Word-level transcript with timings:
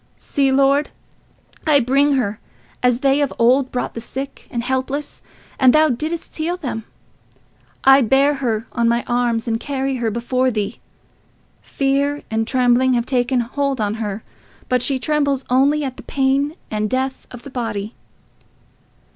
"See, 0.17 0.51
Lord, 0.51 0.89
I 1.67 1.79
bring 1.79 2.13
her, 2.13 2.39
as 2.81 3.01
they 3.01 3.21
of 3.21 3.31
old 3.37 3.71
brought 3.71 3.93
the 3.93 4.01
sick 4.01 4.47
and 4.49 4.63
helpless, 4.63 5.21
and 5.59 5.73
thou 5.73 5.89
didst 5.89 6.35
heal 6.35 6.57
them. 6.57 6.85
I 7.83 8.01
bear 8.01 8.33
her 8.41 8.65
on 8.71 8.89
my 8.89 9.03
arms 9.05 9.47
and 9.47 9.59
carry 9.59 9.97
her 9.97 10.09
before 10.09 10.49
thee. 10.49 10.79
Fear 11.61 12.23
and 12.31 12.47
trembling 12.47 12.93
have 12.93 13.05
taken 13.05 13.41
hold 13.41 13.79
on 13.79 13.93
her, 14.01 14.23
but 14.67 14.81
she 14.81 14.97
trembles 14.97 15.45
only 15.51 15.83
at 15.83 15.97
the 15.97 16.01
pain 16.01 16.55
and 16.71 16.89
death 16.89 17.27
of 17.29 17.43
the 17.43 17.51
body. 17.51 17.93